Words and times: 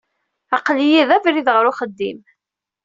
Aql-iyi 0.57 1.03
d 1.07 1.09
abrid 1.15 1.47
ɣer 1.51 1.65
uxeddim. 1.71 2.19